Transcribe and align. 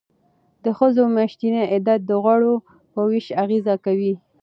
د 0.63 0.65
ښځو 0.77 1.03
میاشتنی 1.15 1.63
عادت 1.71 1.99
د 2.05 2.11
غوړو 2.23 2.53
په 2.93 2.99
ویش 3.09 3.27
اغیز 3.43 3.65
کوي. 3.85 4.13